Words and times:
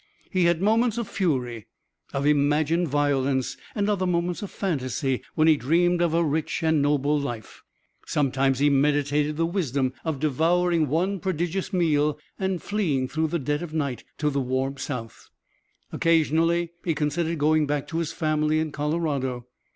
He 0.31 0.45
had 0.45 0.63
moments 0.63 0.97
of 0.97 1.07
fury, 1.07 1.67
of 2.11 2.25
imagined 2.25 2.87
violence, 2.87 3.55
and 3.75 3.87
other 3.87 4.07
moments 4.07 4.41
of 4.41 4.49
fantasy 4.49 5.21
when 5.35 5.47
he 5.47 5.55
dreamed 5.55 6.01
of 6.01 6.15
a 6.15 6.23
rich 6.23 6.63
and 6.63 6.81
noble 6.81 7.19
life. 7.19 7.61
Sometimes 8.07 8.57
he 8.57 8.71
meditated 8.71 9.37
the 9.37 9.45
wisdom 9.45 9.93
of 10.03 10.19
devouring 10.19 10.87
one 10.87 11.19
prodigious 11.19 11.71
meal 11.71 12.17
and 12.39 12.63
fleeing 12.63 13.07
through 13.09 13.27
the 13.27 13.37
dead 13.37 13.61
of 13.61 13.75
night 13.75 14.03
to 14.17 14.31
the 14.31 14.41
warm 14.41 14.77
south. 14.77 15.29
Occasionally 15.91 16.71
he 16.83 16.95
considered 16.95 17.37
going 17.37 17.67
back 17.67 17.87
to 17.89 17.99
his 17.99 18.11
family 18.11 18.57
in 18.57 18.71
Colorado. 18.71 19.45